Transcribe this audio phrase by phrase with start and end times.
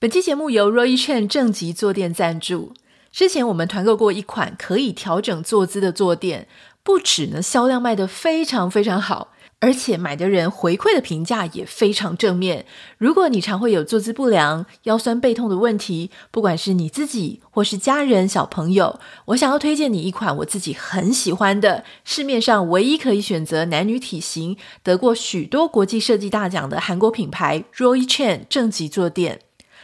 [0.00, 2.72] 本期节目由 Roy Chen 正极坐垫赞助。
[3.10, 6.46] 之前我们团购过一款可以调整坐姿的坐垫，
[6.84, 12.64] 不止呢销量卖得非常非常好，而且买的人回馈的评价也非常正面。
[12.96, 29.40] 如果你常会有坐姿不良、腰酸背痛的问题，不管是你自己或是家人、小朋友，我想要推荐你一款我自己很喜欢的，市面上唯一可以选择男女体型、得过许多国际设计大奖的韩国品牌 Roy Chen 正极坐垫。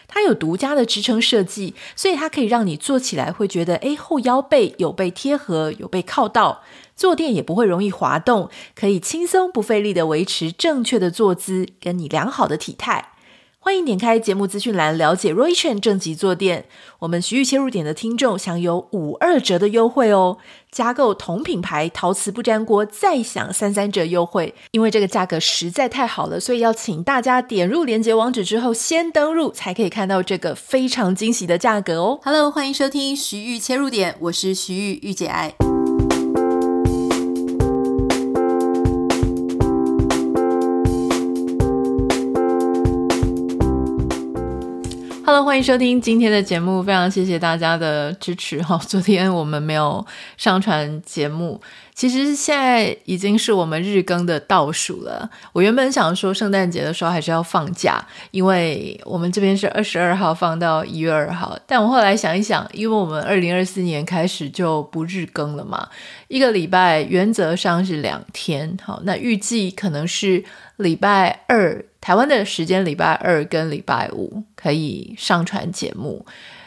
[0.07, 6.63] 它有独家的支撑设计，所以它可以让你坐起来会觉得，诶，后腰背有被贴合，有被靠到，
[6.95, 13.14] 坐垫也不会容易滑动，可以轻松不费力的维持正确的坐姿，跟你良好的体态。
[13.65, 16.67] 欢迎点开节目资讯栏了解 Roy Chen 正极坐垫，
[16.99, 20.37] 我们徐玉切入点的听众享有五二折的优惠哦！
[20.71, 35.74] 加购同品牌陶瓷不粘锅再享三三折优惠，因为这个价格实在太好了，所以要请大家点入链接网址之后先登入，才可以看到这个非常惊喜的价格哦！Hello，欢迎收听徐玉切入点，我是徐玉玉姐爱。
[45.27, 48.77] Hello，欢迎收听今天的节目，非常谢谢大家的支持哈。
[48.87, 50.05] 昨天我们没有
[50.37, 51.59] 上传节目，
[51.95, 55.31] 其实现在已经是我们日更的倒数了。
[55.55, 65.89] 我原本想说圣诞节的时候还是要放假，因为我们这边是二十二号放到一月二号，但我后来想一想，因为我们二零二四年开始就不日更了嘛，
[66.29, 70.45] 一个礼拜原则上是两天，好，那预计可能是
[70.77, 71.83] 礼拜二。
[72.05, 76.27] 台湾的时间礼拜二跟礼拜五可以上传节目，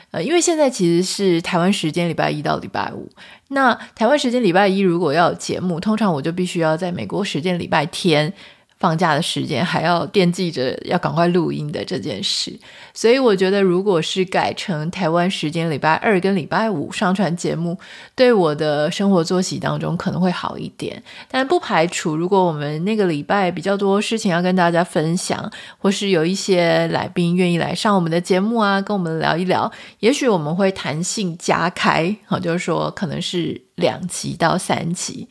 [0.09, 3.07] 呃，因为现在其实是台湾时间礼拜一到礼拜五，
[3.49, 8.33] 那台湾时间礼拜一如果要有节目，通常我就必须要在美国时间礼拜天。
[8.79, 12.55] 放假的时间还要惦记着要赶快录音的这件事，
[12.93, 17.75] 所以我觉得如果是改成台湾时间礼拜二跟礼拜五上传节目，
[18.15, 21.01] 对我的生活作息当中可能会好一点。
[21.27, 29.71] 但不排除如果我们那个礼拜比较多事情要跟大家分享，或是有一些来宾愿意来上我们的节目啊，跟我们聊一聊，
[30.01, 35.27] 也许我们会弹性加开，好，就是说可能是两集到三集，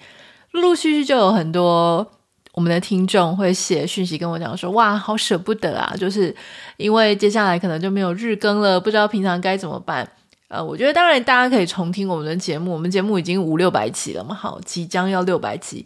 [0.50, 2.10] 陆陆续续就有很多。
[2.56, 5.94] 我们的听众会写讯息跟我讲说：“哇，好舍不得啊！
[5.98, 6.34] 就是
[6.78, 10.10] 因为接下来可能就没有日更了，不知道平常该怎么办。”
[10.48, 15.84] 呃，我觉得当然大家可以重听我们的节目，我们节目已经五六百集了嘛，好，即将要六百集。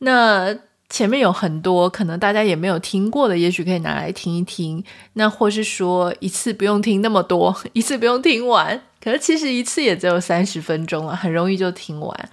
[0.00, 0.54] 那
[0.90, 4.84] 前面有很多可能大家也没有听过的，也许可以拿来听一听。
[5.14, 8.78] 那或是说一次不用听那么多， 一次不用听完。
[9.02, 12.30] 可是其实一次也只有三十分钟啊，很容易就听完。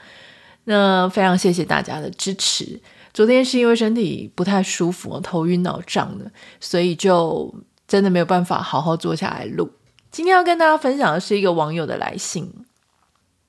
[0.66, 2.78] 那非常谢谢大家的支持。
[3.20, 6.32] 昨天是因为身体不太舒服，头晕脑胀的，
[6.62, 7.54] 所以就
[7.86, 9.70] 真的没有办法好好坐下来录。
[10.10, 12.50] 今天要跟大家分享的是一个网友的来信。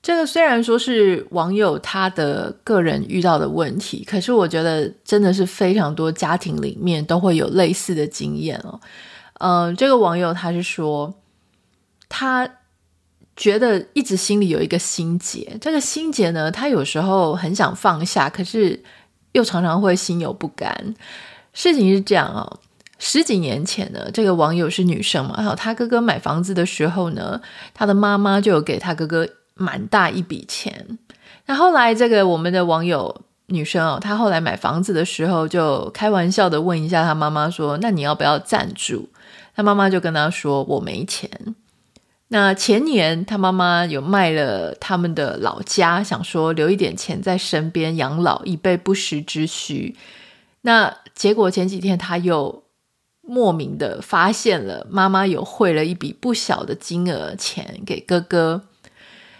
[0.01, 8.77] 这个虽然说是网友他的个人遇到的问题，可是我觉得真的是非常多家庭里面都会有类似的经验哦。
[9.35, 11.13] 嗯、这个网友他是说，
[12.09, 12.57] 他
[13.37, 18.83] 觉得一直心里有一个心结，这个心结呢，他有时候很想放下，可是。
[19.31, 20.95] 又常常会心有不甘。
[21.53, 22.59] 事情是这样哦，
[22.99, 27.41] 十几年前呢，这个网友是女生嘛，然后他哥哥买房子的时候呢，
[27.73, 30.97] 他的妈妈就有给他哥哥蛮大一笔钱。
[31.45, 39.09] 那后来这个我们的网友女生哦，她后来买房子的时候就开玩笑的问一下她妈妈说：“那你要不要赞助？”
[39.53, 41.29] 她妈妈就跟她说：“我没钱。”
[42.33, 49.97] 那前年，他妈妈有卖了他们的老家，想说留一点钱在身边养老，以备不时之需。
[50.61, 52.63] 那结果前几天他又
[53.21, 58.61] 莫名的发现了妈妈有汇了一笔不小的金额钱给哥哥。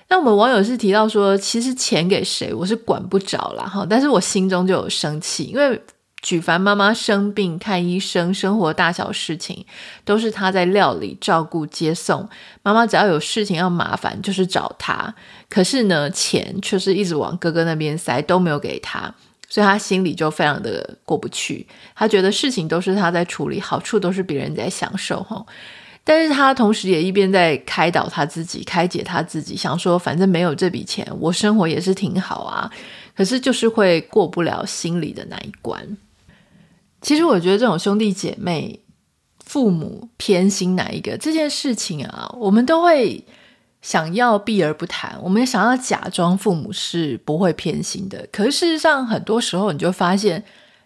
[0.10, 5.82] 那我们网友是提到说，其实钱给谁我是管不着啦哈，但是我心中就有生气，因为。
[6.22, 9.66] 举凡妈妈生病、看医生、生活大小事情，
[10.06, 12.30] 都是他在料理、照顾、接送。
[12.62, 15.14] 妈妈只要有事情要麻烦，就是找他。
[15.50, 19.14] 可是呢，钱却是一直往哥哥那边塞，都没有给他，
[19.50, 21.66] 所以他心里就非常的过不去。
[21.96, 25.48] 他觉得事情都是他在处理，好处都是别人在享受，吼。
[26.04, 32.72] 但是他同时也一边在开导他自己、开解他自己，想说反正没有这笔钱，我生活也是挺好啊。
[33.16, 35.98] 可是就是会过不了心里的那一关。
[37.02, 38.80] 其实我觉得这种兄弟姐妹、
[39.44, 43.26] 父母偏心哪一个这件事情啊，我们都会
[43.82, 45.20] 想要避而不谈。
[45.24, 50.44] 我们想要假装父母是不会偏心的，可是事实上很多时候你就发现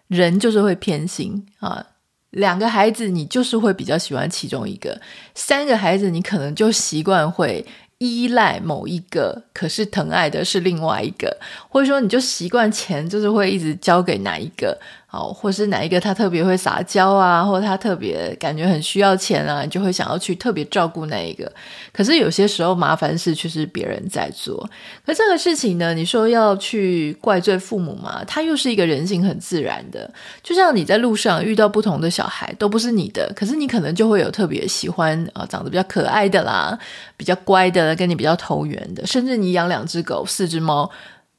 [0.08, 1.86] 人就是会偏心啊。
[2.30, 4.98] 两个孩子，你就是会比较喜欢其中一个；
[5.34, 7.64] 三个孩子，你可能就习惯会
[7.98, 11.34] 依赖某一个，可是疼爱的是另外一个，
[11.68, 14.78] 或者说你就习惯钱就是会一直交给哪一个。
[15.24, 21.50] 或是哪一个他特别会撒娇啊，或者他特别感觉很需要钱啊，你就会想要去特别照顾那一个。
[21.92, 24.68] 可是有些时候麻烦事却是别人在做。
[25.04, 28.22] 可这个事情呢，你说要去怪罪父母嘛？
[28.26, 30.10] 他又是一个人性很自然的，
[30.42, 36.78] 就像你在路上遇到不同的小孩，都不是你的，可是你可能就会有特别喜欢啊，长得比较可爱的啦，
[37.16, 40.90] 比较乖的，跟你比较投缘的，甚至你养两只狗、四只猫。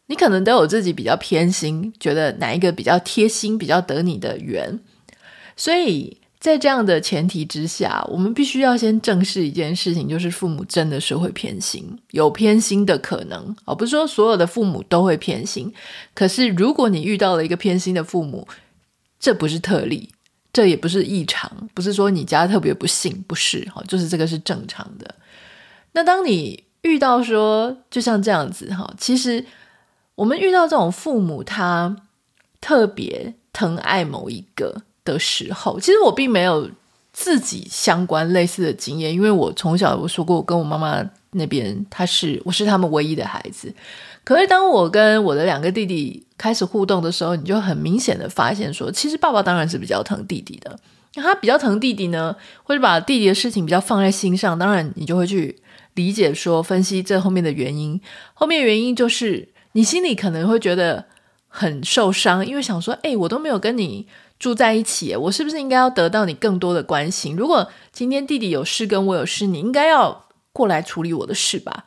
[0.08, 4.80] 你可能都有自己比较偏心，觉得哪一个比较贴心，比较得你的缘。
[5.56, 13.54] 所以在这样的前提之下，我们必须要先正视一件事情，就是父母真的是会偏心，有偏心的可能。
[13.66, 15.74] 而不是说所有的父母都会偏心，
[16.14, 18.48] 可是如果你遇到了一个偏心的父母，
[19.20, 20.10] 这不是特例，
[20.54, 25.16] 这也不是异常，不是说你家特别不幸，不是，就是这个是正常的。
[25.92, 29.44] 那当你遇到说，就像这样子哈，其实。
[30.18, 31.96] 我们遇到这种父母，他
[32.60, 36.68] 特别疼爱某一个的时候，其实我并没有
[37.14, 43.72] 自己相关类似的经验，因为我从小我说过，我跟我妈妈那边，他是我是他们唯一的孩子。
[44.24, 50.80] 可是当我跟我的两个弟弟开始互动的时候，你就很明显的发现说，其实爸爸当然是比较疼弟弟的。
[51.14, 55.60] 那他比较疼弟弟呢，或者把弟弟的事情比较放在心上，当然你就会去
[55.94, 58.02] 理解说，分析这后面的原因。
[58.34, 59.50] 后面原因就是。
[59.74, 61.06] 你心里可能会觉得
[61.48, 64.08] 很受伤，因为想说：“哎，我都没有跟你
[64.40, 67.36] 住在一起，我是不是应该要得到你更多的关心？
[67.36, 71.86] 如果今天弟弟有事跟我有事，你应该要过来处理我的事吧？”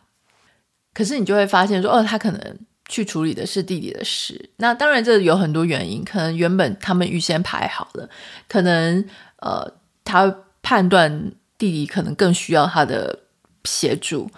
[0.93, 8.09] 可是你就会发现说：“哦，他可能去处理的是弟弟的事。”那当然，这有很多原因，可能原本他们预先排好了，
[8.49, 9.05] 可能
[9.37, 9.73] 呃，
[10.05, 13.21] 他判断弟弟可能更需要他的
[13.65, 14.29] 协助。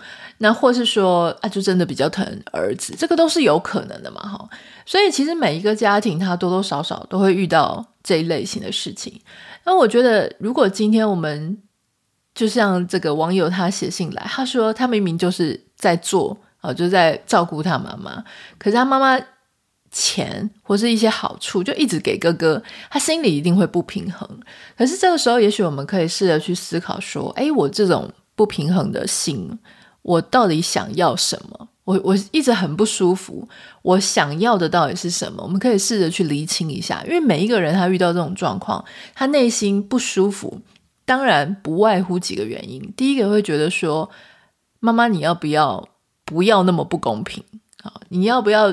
[0.42, 4.48] 那或是说啊，就真的比较疼儿子，这个都是有可能的嘛，哈。
[4.84, 9.20] 所以其实每一个家庭，他多多少少都会遇到这一类型的事情。
[9.62, 11.56] 那我觉得，如果今天我们
[12.34, 18.24] 就像这个网友他写信来，他说他明明就是在做啊，就在照顾他妈妈，
[18.58, 19.24] 可是他妈妈
[19.92, 22.60] 钱或是一些好处就一直给哥哥，
[22.90, 24.28] 他心里一定会不平衡。
[24.76, 29.56] 可是这个时候，也许我们可以试着去思考说，哎，我这种不平衡的心。
[30.02, 31.68] 我到底想要什么？
[31.84, 33.48] 我我一直很不舒服。
[33.82, 35.42] 我想要的到底是什么？
[35.42, 37.02] 我们可以试着去厘清一下。
[37.04, 38.84] 因为每一个人他遇到这种状况，
[39.14, 40.60] 他内心不舒服，
[41.04, 42.92] 当然不外乎几个原因。
[42.96, 44.10] 第一个会觉得说
[44.78, 45.88] ：“妈妈，你要不要
[46.24, 47.42] 不要那么不公平
[47.82, 48.00] 啊？
[48.10, 48.72] 你要不要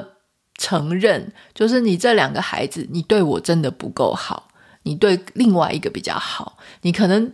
[0.57, 4.49] 承认，就是你这两个孩子，你对我真的不够好，
[4.83, 7.33] 你对另外一个比较好，你可能。”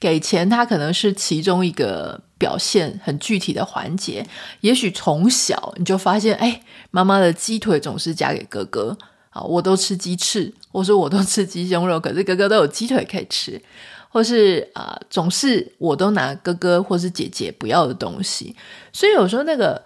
[0.00, 4.26] 给钱，他可能是其中一个表现很具体的环节。
[4.60, 8.96] 也许从小你就发现，哎，妈妈的鸡腿总是夹给哥哥
[9.30, 13.60] 啊，我都吃鸡翅，或者我都吃鸡胸肉，可是哥哥都有鸡腿可以吃，
[14.08, 18.56] 或是啊、总是我都拿哥哥或是姐姐不要的东西。
[18.92, 19.82] 所以有时候那个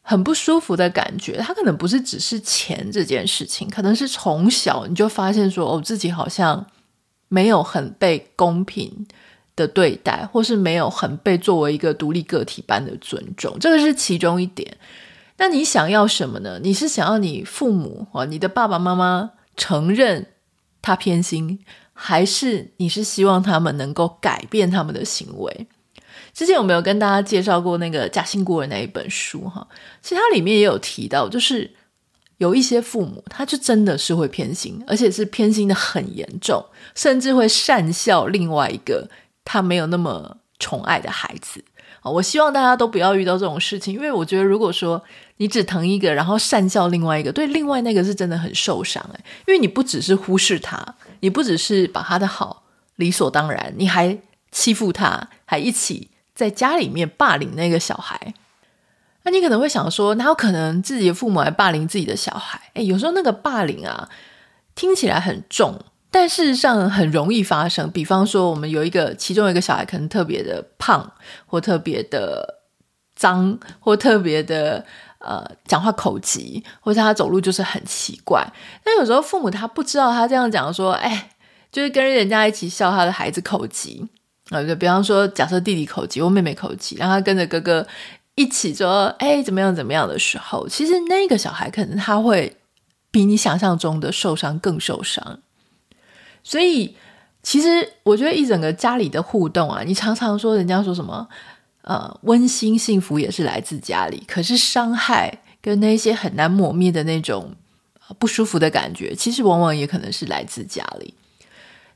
[0.00, 6.66] 很不舒服的感觉，他可能不是只是钱这件事情，可能是从小你就发现说，哦，自己好像
[7.28, 9.06] 没有很被公平
[9.58, 14.78] 的对待，或是没有很被作为一个独立个体般的尊重，这个是其中一点。
[15.36, 16.58] 那你想要什么呢？
[16.62, 20.26] 你是想要你父母啊，你的爸爸妈妈承认
[20.80, 21.58] 他偏心，
[21.92, 25.66] 还是你是希望他们能够改变他们的行为？
[26.32, 29.48] 之前有没有跟大家介绍过那个《假性孤儿》那一本书？
[29.48, 29.66] 哈，
[30.02, 31.70] 其实它里面也有提到，就是
[32.38, 39.08] 有一些父母，他就真的是会偏心，而且是偏心的很严重，甚至会善笑另外一个。
[39.50, 41.64] 他没有那么宠爱的孩子
[42.02, 45.02] 啊，我希望大家都不要遇到这种事情，因为我觉得如果说
[45.38, 52.64] 你只疼一个，然后善笑另外一个，对另外那个是真的很受伤哎，因为你不只是忽视他，你不只是把他的好
[52.96, 54.18] 理所当然，你还
[54.52, 58.34] 欺负他，还一起在家里面霸凌那个小孩。
[59.22, 62.60] 那你可能会想说，哪有可能自己的父母来霸凌自己的小孩？
[62.74, 64.08] 诶，有时候那个霸凌啊，
[64.74, 65.80] 听起来很重。
[66.10, 71.12] 但事实上很容易发生，比方说我们有一个其中一个小孩可能特别的胖，
[71.44, 72.62] 或特别的
[73.14, 74.82] 脏，或特别的
[75.18, 78.42] 呃讲话口疾，或者他走路就是很奇怪。
[78.82, 81.30] 但有时候父母他不知道他这样讲说，哎，
[81.70, 84.08] 就是跟人家一起笑他的孩子口疾
[84.48, 87.86] 啊，就比方说假设弟弟口疾或妹妹口疾，然后他跟着哥哥
[88.34, 92.56] 一起说，哎，怎么样怎么样的时候，其实那个小孩可能他会
[93.10, 95.40] 比你想象中的受伤更受伤。
[96.42, 96.96] 所以，
[97.42, 101.28] 其实我觉得一整个家里的互动啊，你常常说人家说什么，
[101.82, 107.54] 呃，温馨幸福也是来自家里，可是伤害跟那些很难磨灭的那种
[108.18, 111.14] 不舒服的感觉，其实往往也可能是来自家里。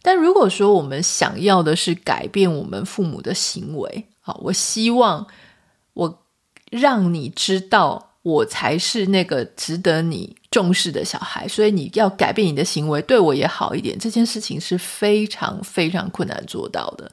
[0.03, 5.27] 但如果说我们想要的是改变我们父母的行为，好，我希望
[5.95, 6.23] 我
[6.71, 13.99] 让你知道，我才是那个值得你重视的小孩，所以你要改变你的行为，对我也好一点。
[13.99, 17.11] 这件事情是非常非常困难做到的。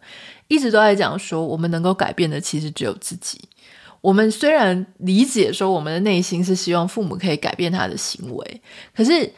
[0.48, 3.39] 一直都在讲说，我们能够改变的其实只有自己。
[4.01, 8.62] 我们虽然理解说，我们的内心是希望父母可以改变他的行为，
[8.96, 9.32] 可是，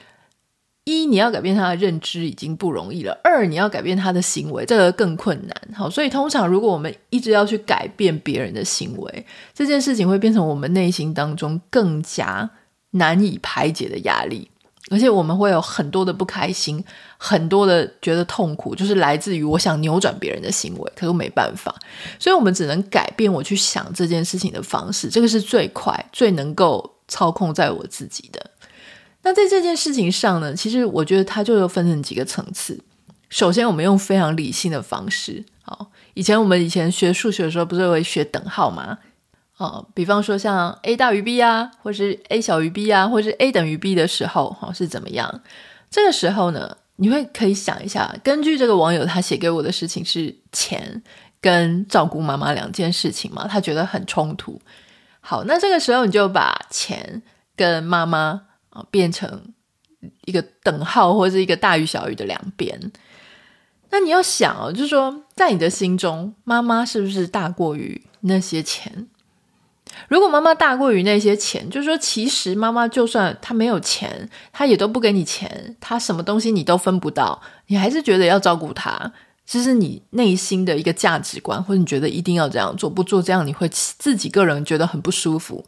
[0.91, 5.55] 一你要改变他的认知已经不容易了，二你要改变他的行为，这个更困难。
[5.75, 12.49] 好，所以通常如果我们一直要去改变别人的行为，这件事情会变成我们内心当中更加
[12.91, 14.49] 难以排解的压力，
[14.89, 16.83] 而且我们会有很多的不开心，
[17.17, 21.73] 很多的觉得痛苦，就是来自于我想扭转别人的行为，可是没办法，
[22.19, 28.50] 所以我们只能改变我去想这件事情的方式，这个是最快、最能够操控在我自己的。
[29.23, 32.79] 那在这件事情上呢，其实我觉得它就有分成几个层次。
[33.29, 38.97] 首先，我们用非常理性的方式，好，以前我们以前学数学的时候，不是会学等号吗？
[39.57, 45.41] 哦，比方说像 a 大于 b 啊，或是 a 小于 b 啊，或是 a 等于 b 的时候，哈，是怎么样？
[45.89, 51.01] 这个时候呢，你会可以想一下，根据这个网友他写给我的事情是钱
[51.39, 54.59] 跟照顾妈妈两件事情嘛，他觉得很冲突。
[55.19, 57.21] 好，那这个时候你就把钱
[57.55, 59.53] 跟妈妈啊变成
[60.25, 62.91] 一个等号，或者是一个大于小于的两边。
[63.91, 69.07] 那你要想哦，就是说，在你的心中，妈妈是不是大过于那些钱？
[70.07, 79.11] 如果妈妈大过于那些钱，就是说，其实妈妈就算她没有钱，她也都不给你钱，她什么东西你都分不到，你还是觉得要照顾她，
[79.45, 85.65] 这是你内心的一个价值观，或者你觉得一定要这样做，不做这样你会自己个人觉得很不舒服。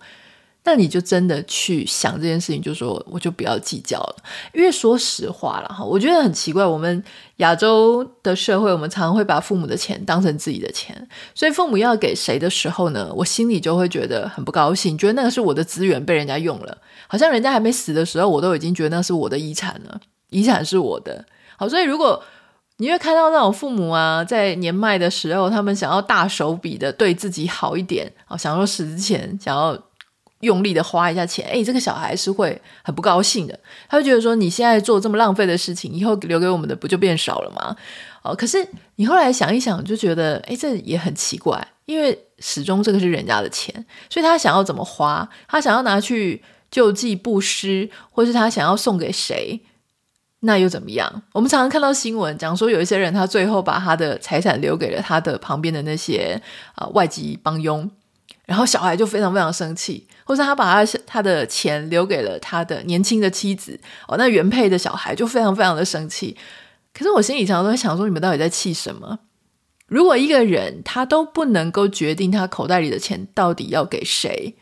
[0.66, 4.16] 那你就真的去想这件事情，就说我就不要计较了，
[4.54, 7.04] 因为说实话了哈，我觉得很奇怪，我们
[7.38, 16.78] 亚洲的社会，我们常常会把父母的钱当成自己的钱，所以父母要给谁的时候呢，我心里就会觉得很不高兴，觉得那个是我的资源被人家用了，
[17.08, 21.26] 好像人家还没死的时候，我都已经觉得那是我的遗产了，遗产是我的。
[21.58, 22.24] 好，所以如果
[22.78, 29.78] 你会看到那种父母啊，在年迈的时候，他们想要大手笔的对自己好一点，好，想要使钱，想要。
[30.44, 33.60] 用力的花一下钱，诶，这个小孩是会很不高兴的。
[33.90, 37.76] 他会觉得说，你现在做这么浪费的事情，以后留给我们的不就变少了吗？
[38.22, 43.74] 哦，可是你后来想一想，就觉得，诶，这也很奇怪，因为始终这个是人家的钱，
[44.10, 49.62] 所以他想要怎么花，他想要拿去救济布施，或是他想要送给谁，
[50.42, 51.24] 那又怎么样？
[51.32, 56.42] 我们常常看到新闻讲说，有一些人他最后把他的财产留给了他的旁边的那些
[56.76, 57.90] 啊、外籍帮佣。
[58.46, 66.38] 然后小孩就非常非常生气，或者他把他他的钱留给了他的年轻的妻子，哦，那原配的小孩就非常非常的生气。
[66.94, 69.20] 可是我心里常常都在想说，你们到底在气什么？
[69.88, 74.56] 如果一个人他都不能够决定他口袋里的钱到底要给谁，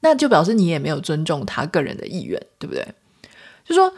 [0.00, 2.86] 那就表示你也没有尊重他个人的意愿，对不对？
[3.64, 3.92] 就说，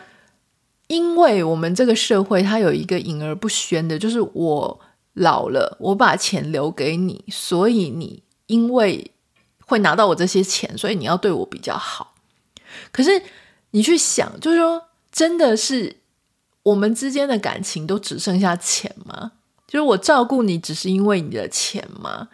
[0.87, 4.81] 因为我们这个社会它有一个隐而不宣的，就是我
[5.15, 8.23] 老了，我把钱留给你，所以你。
[8.47, 9.13] 因为
[9.71, 12.15] 会拿到我这些钱，所以你要对我比较好。
[12.91, 13.23] 可是
[13.71, 15.99] 你去想，就是说，真的是
[16.65, 19.33] 我们之间的感情都只剩下钱吗？
[19.69, 22.29] 就是我照顾你，只是因为你的钱吗？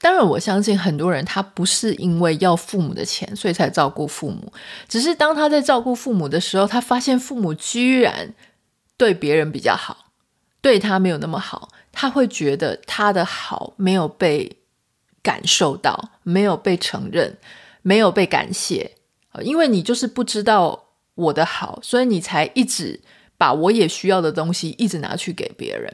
[0.00, 4.50] 当然，我相信很多人他不是因为要父母的钱，所以才照顾父母。
[4.88, 8.34] 只是当他在照顾父母的时候，他发现父母居然
[8.96, 10.06] 对别人比较好，
[10.62, 14.56] 对他没有那么好，他会觉得他的好没有被。
[15.26, 17.36] 感受到没有被承认，
[17.82, 18.92] 没有被感谢，
[19.42, 20.84] 因为你就是不知道
[21.16, 23.00] 我的好，所以你才一直
[23.36, 25.92] 把我也需要的东西一直拿去给别人。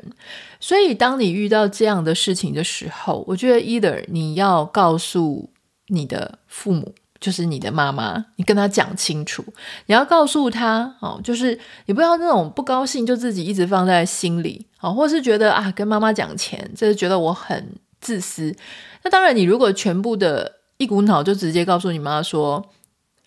[0.60, 5.48] 所以当你遇到这样的事情的时候，我觉得 either 你要告诉
[5.86, 9.42] 你的父母，就是你的妈妈，你跟他讲清楚，
[9.86, 18.54] 你要告诉他哦，就是你不要那种不高兴就自己一直放在心里，哦，或是觉得啊跟妈妈讲钱，这是觉得我很自私。
[19.02, 22.64] 那当然，你如果全部的一股脑就直接告诉你妈说，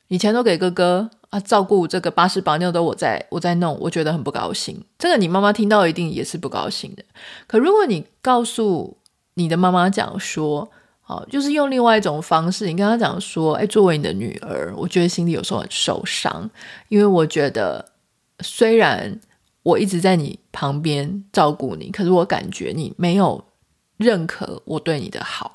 [0.08, 4.84] 你钱都给哥哥啊，照顾这个八屎八尿都我在我在弄，我觉得很不高兴。
[4.98, 7.03] 这个你妈妈听到一定也是不高兴的。
[7.48, 8.98] 可如果你告诉
[9.34, 10.70] 你的妈妈讲说，
[11.08, 16.50] 哦，就是用另外一种方式，你跟她讲说，哎，作为你的女儿，我觉得心里有时候很受伤，
[16.88, 17.86] 因为我觉得
[18.39, 19.20] 虽然
[19.62, 23.44] 我一直在你旁边照顾你，可是我感觉你没有
[23.98, 25.51] 认可我对你的好，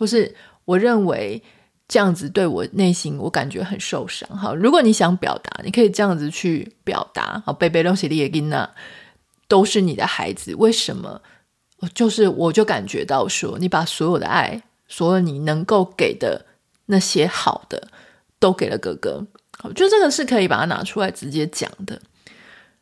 [0.00, 1.42] 或是我认为
[1.86, 4.26] 这样子对我内心我感觉很受伤。
[4.34, 7.42] 好，如果你想表达，你可以这样子去表达。
[7.44, 8.70] 好，贝贝东西利耶金娜
[9.46, 11.20] 都是你的孩子，为什么？
[11.94, 16.46] 就是我就感觉到说，你把所有的爱，所有你能够给的
[16.86, 17.88] 那些好的，
[18.38, 19.26] 都给了哥哥。
[19.58, 22.00] 好，就这个是可以把它拿出来直接讲的。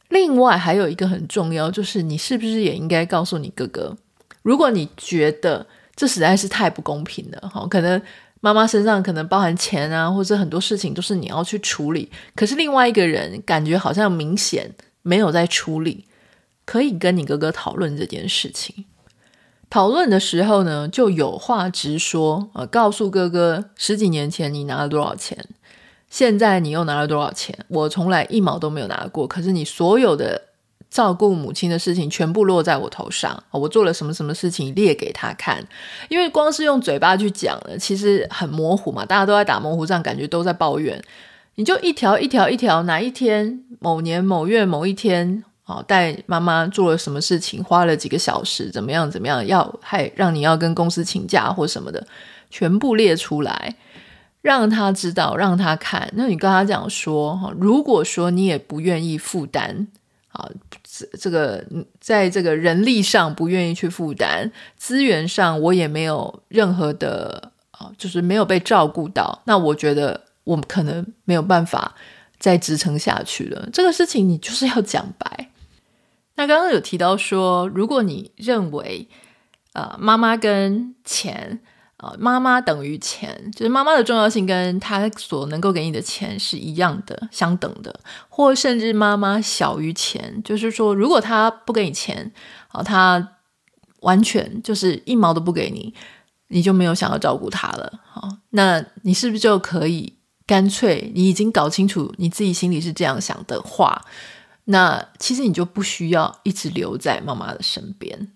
[0.09, 3.97] 另外还有一个很重要，就是你是不是也应该告诉你哥哥，
[4.43, 5.67] 如果你觉得
[5.99, 8.01] 这实在是太不公平了，哈，可能
[8.41, 14.71] 妈妈身上可能包含钱啊，或者很多事情都是你要去处理，可是另外一个人感觉好像明显
[15.03, 16.05] 没有在处理。
[16.65, 18.85] 可以跟你哥哥讨论这件事情。
[19.71, 25.43] 讨论的时候呢，就有话直说，呃，告诉哥哥十几年前你拿了多少钱，
[26.11, 29.27] 现在你又拿了多少钱，我从来一毛都没有拿过。
[29.27, 30.48] 可是你所有的
[30.91, 35.63] 照顾母亲的事情全部落在我头上，我做了什么什么事情列给他看。
[36.09, 41.03] 因为光是用嘴巴去讲了，其实很模糊嘛，大家都在打模糊仗，感觉都在抱怨。
[41.57, 45.45] 你就一条一条一条，哪一天某年某月某一天。
[45.69, 49.11] 哦，带妈妈做了什么事情，花了几个小时，怎么样？
[49.11, 49.47] 怎么样？
[49.47, 52.07] 要还让你要跟公司请假或什么的，
[52.49, 53.77] 全部列出来，
[54.41, 56.11] 让他知道，让他看。
[56.15, 59.87] 那你跟他讲说，哈，如果说你也不愿意负担，
[60.33, 60.49] 啊，
[61.19, 61.65] 这个
[62.01, 71.95] 在这个人力上不愿意去负担，资源上我也没有任何的啊，就是没有被照顾到，那我觉得我们可能没有办法
[72.39, 73.69] 再支撑下去了。
[73.73, 75.51] 这个事情你就是要讲白。
[76.37, 79.09] 那刚刚有提到说，如果你认为，
[79.73, 81.61] 呃，妈妈跟钱，
[81.99, 92.33] 呃，妈妈等于钱，就是妈妈的重要性跟她所能够给你的钱是一样的、相等的，或甚至妈妈小于钱，就是说，如果她不给你钱，
[92.69, 93.31] 啊，她
[94.03, 95.93] 完全就是一毛都不给你，
[96.47, 104.01] 你就没有想要照顾她了，好，那你是不是就可以干脆，你已经搞清楚你自己心里是这样想的话，
[104.67, 108.33] 那其实你就不需要一直留在妈妈的身边，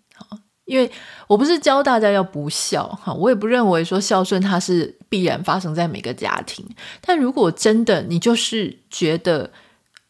[0.64, 0.90] 因为
[1.26, 6.64] 我不是教大家要不孝哈，我也不认为说孝顺它是必然发生在每个家庭。
[7.00, 9.50] 但如果真的你就是觉得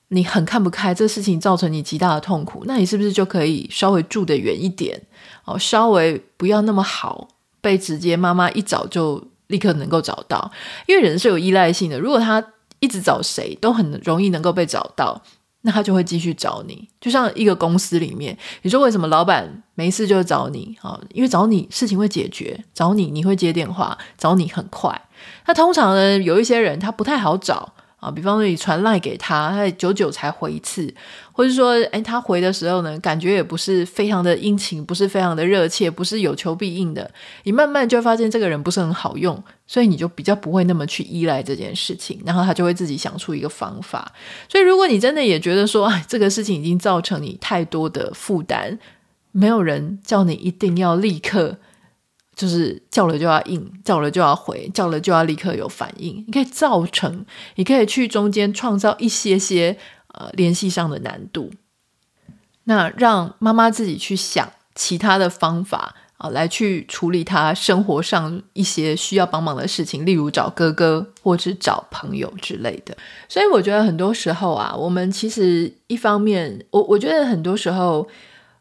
[0.08, 5.00] 你很看不开这事情造成你极大的痛苦，那你是不是就可以稍微住得远一点
[5.46, 7.28] 哦，稍微不要那么好
[7.60, 10.52] 被直接妈妈一找就立刻能够找到，
[10.86, 12.44] 因为人是有依赖性的，如果他
[12.80, 15.22] 一直找谁都很容易能够被找到。
[15.62, 21.00] 那他就会继续找你，就像一个公司里面，你说为什么老板没事就找你啊？
[21.12, 25.00] 因为找你事情会解决，找你你会接电话，找你很快。
[25.46, 27.72] 那通常呢，有一些人他不太好找。
[28.02, 30.92] 啊，比方说你传赖给他，他久久才回一次，
[31.30, 37.08] 或者说，诶，他回的时候呢，感觉也不是非常的殷勤，不是非常的热切，不是有求必应的。
[37.44, 39.40] 你慢慢就会发现这个人不是很好用，
[39.72, 44.12] 所以你就比较不会那么去依赖这件事情，然后他就会自己想出一个方法。
[44.46, 48.78] 所以，如果你真的也觉得说，哎，这个事情已经造成你太多的负担，
[49.30, 51.56] 没有人叫你一定要立刻。
[52.34, 56.22] 就是叫了就要应，叫了就要回，叫了就要立刻有反应。
[56.26, 57.24] 你可以造成，
[57.56, 61.50] 你可以去中间创造一些些呃联系上的难度，
[62.64, 72.96] 那让妈妈自己去想其他的方法啊，来去处理他生活上一些需要帮忙的事情，例如找哥哥或者找朋友之类的。
[73.28, 78.08] 所以我觉得很多时候啊，我们其实一方面，我我觉得很多时候。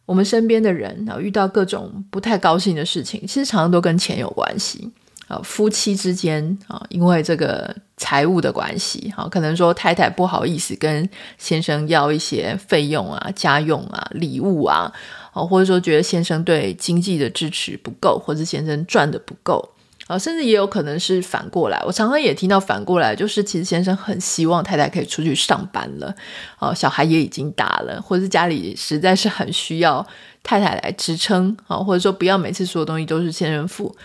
[0.08, 4.92] 我们身边的人啊，遇到各种不太高兴的事情，其实常常都跟钱有关系
[5.28, 5.40] 啊。
[5.42, 14.92] 夫妻之间啊，因为这个财务的关系，啊，可能说太太不好意思跟先生要一些费用啊、家用啊、礼物啊，
[15.32, 19.74] 啊，或者说觉得先生对经济的支持不够，或者先生赚的不够。
[20.08, 21.82] 啊，甚至也有可能是反过来。
[21.86, 26.14] 我常常也听到反过来，就是其实先生很希望太太可以出去上班了，
[26.60, 30.06] 哦，小孩也已经大了，或者是家里实在是很需要
[30.44, 33.96] 太太来支撑，啊，或者说不要每次所有东西都是先生付，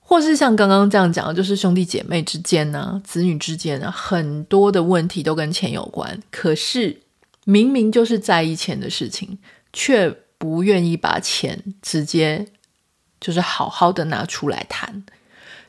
[0.00, 6.20] 或是像刚刚这样讲，就是兄弟姐妹之间呢，子女之间呢，很多的问题都跟钱有关。
[6.32, 7.02] 可是
[7.44, 9.38] 明明就是在意钱的事情，
[9.76, 12.48] 却不愿意把钱直接。
[13.18, 15.02] 就是好好的拿出来谈，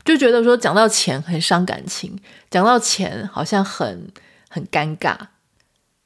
[0.03, 2.19] 就觉得说讲到钱很伤感情，
[2.51, 4.11] 讲到钱好像很
[4.49, 5.15] 很尴尬。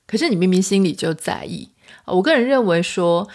[0.05, 1.71] 可是你明明心里就在意。
[2.05, 3.27] 我个人认为说，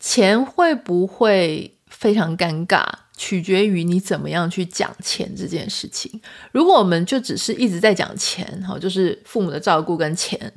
[0.00, 2.82] 钱会不会非常尴尬，
[3.14, 6.22] 取决于你怎么样去讲钱这件事情。
[6.52, 10.50] 如果我们就只是一直在讲钱，哈，就是父母的照顾跟钱，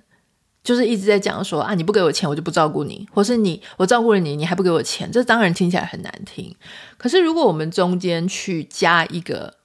[0.64, 6.56] 就是一直在讲说啊，你不给我钱，我就不照顾你，或是你我照顾了你，你还不给我钱，这当然听起来很难听。
[6.98, 9.56] 可是如果我们中间去加一个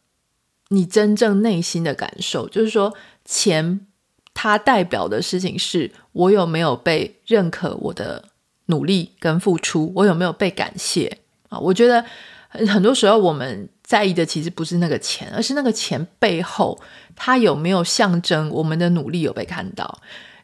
[0.70, 2.92] 你真正内心的感受，就是说
[3.24, 3.86] 钱
[4.34, 8.24] 它代表的事情是我有没有被认可我的
[8.66, 11.58] 努力跟付出，我有没有被感谢啊？
[11.58, 12.04] 我觉得
[12.48, 16.78] 很多时候我们在意的其实不是那个钱，而是那个钱背后
[17.14, 20.00] 它有没有象征我们的努力有被看到。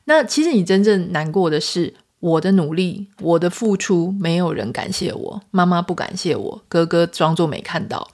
[0.06, 8.10] 那其实你真正难过的是，我的努力，我的付出，没有人感谢我，妈妈不感谢我，哥哥装作没看到，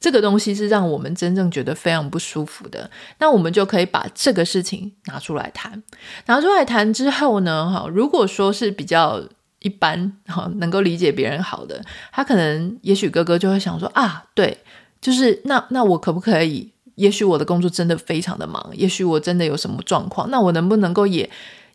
[0.00, 2.90] 这个东西是让我们真正觉得非常不舒服的。
[3.18, 5.82] 那我们就可以把这个事情拿出来谈，
[6.26, 9.22] 拿出来谈之后呢，哈，如果说是比较
[9.60, 14.58] 一般，哈，能够理解别人好的，他可能也许哥哥就会想说啊，对，
[15.00, 16.72] 就是那那我可不可以？
[17.00, 21.28] 也许我的工作真的非常的忙，也许我真的有什么状况，那我能不能够也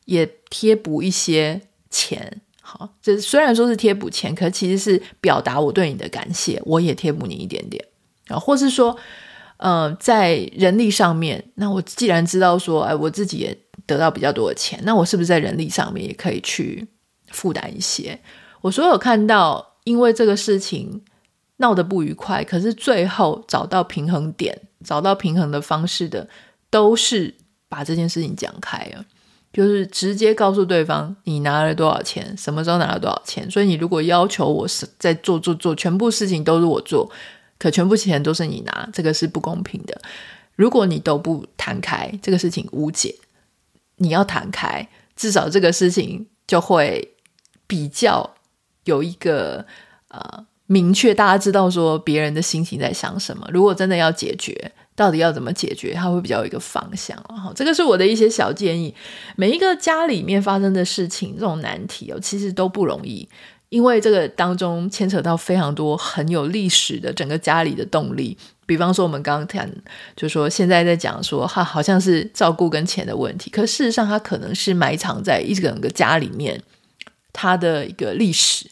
[0.05, 1.59] 也贴补一些
[1.89, 2.41] 钱？
[2.61, 7.83] 好，这虽然说是贴补钱，可其实是表达我对你的感谢，我也贴补你一点点
[8.27, 8.95] 啊，或是说，
[9.57, 13.57] 呃，在人力上面，那我既然知道说，哎，我自己也
[13.87, 16.87] 得到比较多的钱，那我是不是在人力上面也可以去
[17.31, 18.19] 负担一些？
[18.61, 21.01] 我所有看到，因为这个事情
[21.57, 24.61] 闹得不愉快，可是最后找到平衡点。
[24.85, 26.29] 找到平衡的方式的，
[26.69, 27.35] 都是
[27.67, 29.03] 把这件事情讲开了，
[29.51, 33.49] 就是直接告诉对方你拿了多少钱，什么时候拿了多少钱。
[33.51, 37.11] 所以你如果要求我是在做做做，全部事情都是我做，
[37.57, 39.99] 可全部钱都是你拿，这个是不公平的。
[40.55, 43.13] 如果你都不谈开，这个事情无解。
[43.97, 47.15] 你要谈开，至少这个事情就会
[47.65, 48.35] 比较
[48.85, 49.65] 有一个
[50.09, 50.45] 呃。
[50.67, 53.47] 明确，大家知道说别人的心情在想什么。
[53.53, 55.93] 如果真的要解决，到底要怎么解决？
[55.93, 57.15] 他会比较有一个方向。
[57.23, 58.93] 哈，这个是我的一些小建议。
[59.35, 63.29] 每一个家里面发生的事情，这种难题哦，其实都不容易，
[63.69, 68.35] 因为这个当中牵扯到非常多很有历史的整个家里的动力。
[68.65, 69.71] 比方说，我们刚刚谈，
[70.15, 76.59] 就说现在在讲说，哈，好像是照顾跟钱的问题，可事实上，它可能是埋藏在一整个家里面，
[77.31, 78.65] 它的一个历史。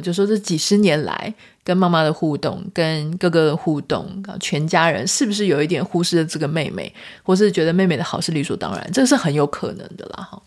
[0.00, 1.32] 就说这几十年来
[1.64, 8.90] 跟妈妈的互动，跟哥哥的互动，全家人是不是有一点忽视了这个妹妹，或是觉得妹妹的好是理所当然？
[8.92, 10.22] 这个是很有可能的啦。
[10.22, 10.42] 哈，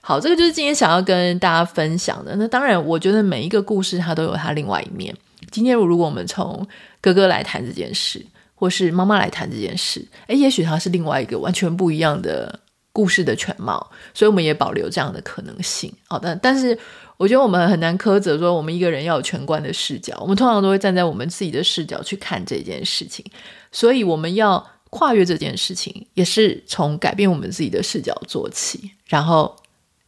[0.00, 2.34] 好，这个就是今天想要跟大家分享的。
[2.36, 5.14] 那当然，我觉得每一个故事它都有它另外一面。
[5.50, 6.66] 今天如果我们从
[7.00, 12.58] 哥哥来谈这件事，或是妈妈来谈这件事，诶，也许它是另外一个完全不一样的
[12.92, 13.90] 故事的全貌。
[14.12, 15.92] 所以我们也保留这样的可能性。
[16.08, 16.76] 好的，但是。
[17.24, 23.24] 我觉得我们很难苛责说我们一个人要有全观的视角，我们通常都会站在我们自己的视角去看这件事情，
[23.72, 29.56] 所以我们要跨越这件事情，也是从改变我们自己的视角做起，然后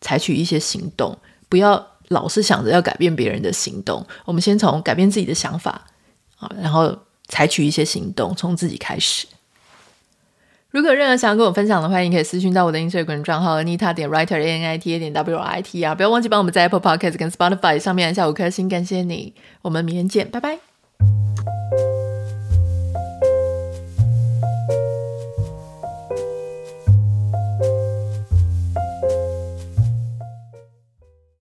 [0.03, 1.17] 采取一些行动，
[1.49, 5.87] 不要老是想着要改变别人的行动，我们先从改变自己的想法
[6.37, 6.95] 啊，然后
[7.29, 9.27] 采取一些行动，从自己开始。
[10.77, 16.65] 如果有任何想要跟我分享的话，你可以私讯到我的 Instagram 账号 Nita 点 Writer A N I T A 点 W I T 啊，不要忘记帮我们在
[16.69, 20.59] Apple Podcast 跟 Spotify 上面按下五颗星，感谢你，我们明天见，拜拜。